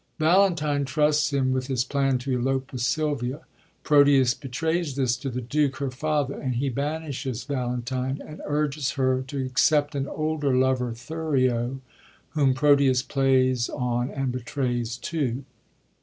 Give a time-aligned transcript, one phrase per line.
[0.17, 3.41] Valentine trusts him with his plan to elope with Sylvia.
[3.83, 9.21] Proteus betrays this to the Duke her father, and he banishes Valentine, and urges her
[9.27, 11.81] to accept an older lover, Thurio,
[12.29, 15.43] whom Proteus plays on and betrays too.